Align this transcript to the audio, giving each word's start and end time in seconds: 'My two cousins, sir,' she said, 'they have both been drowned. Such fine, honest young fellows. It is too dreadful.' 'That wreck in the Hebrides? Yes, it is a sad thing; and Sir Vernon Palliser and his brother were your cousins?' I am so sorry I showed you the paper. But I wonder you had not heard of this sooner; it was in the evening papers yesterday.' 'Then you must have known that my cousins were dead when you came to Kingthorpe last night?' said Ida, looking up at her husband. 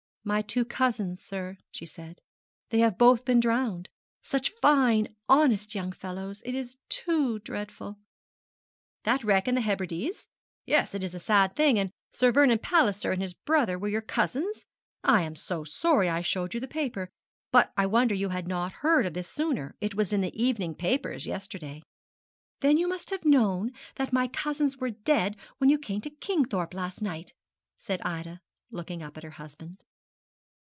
'My 0.23 0.43
two 0.43 0.65
cousins, 0.65 1.19
sir,' 1.19 1.57
she 1.71 1.87
said, 1.87 2.21
'they 2.69 2.77
have 2.81 2.99
both 2.99 3.25
been 3.25 3.39
drowned. 3.39 3.89
Such 4.21 4.51
fine, 4.61 5.15
honest 5.27 5.73
young 5.73 5.91
fellows. 5.91 6.43
It 6.45 6.53
is 6.53 6.77
too 6.89 7.39
dreadful.' 7.39 7.97
'That 9.03 9.23
wreck 9.23 9.47
in 9.47 9.55
the 9.55 9.61
Hebrides? 9.61 10.27
Yes, 10.67 10.93
it 10.93 11.03
is 11.03 11.15
a 11.15 11.19
sad 11.19 11.55
thing; 11.55 11.79
and 11.79 11.89
Sir 12.13 12.31
Vernon 12.31 12.59
Palliser 12.59 13.11
and 13.11 13.19
his 13.19 13.33
brother 13.33 13.79
were 13.79 13.87
your 13.89 14.03
cousins?' 14.03 14.63
I 15.03 15.23
am 15.23 15.35
so 15.35 15.63
sorry 15.63 16.07
I 16.07 16.21
showed 16.21 16.53
you 16.53 16.59
the 16.59 16.67
paper. 16.67 17.09
But 17.51 17.73
I 17.75 17.87
wonder 17.87 18.13
you 18.13 18.29
had 18.29 18.47
not 18.47 18.71
heard 18.83 19.07
of 19.07 19.15
this 19.15 19.27
sooner; 19.27 19.75
it 19.81 19.95
was 19.95 20.13
in 20.13 20.21
the 20.21 20.39
evening 20.39 20.75
papers 20.75 21.25
yesterday.' 21.25 21.81
'Then 22.59 22.77
you 22.77 22.87
must 22.87 23.09
have 23.09 23.25
known 23.25 23.71
that 23.95 24.13
my 24.13 24.27
cousins 24.27 24.77
were 24.77 24.91
dead 24.91 25.35
when 25.57 25.71
you 25.71 25.79
came 25.79 25.99
to 26.01 26.11
Kingthorpe 26.11 26.75
last 26.75 27.01
night?' 27.01 27.33
said 27.79 27.99
Ida, 28.03 28.39
looking 28.69 29.01
up 29.01 29.17
at 29.17 29.23
her 29.23 29.31
husband. 29.31 29.83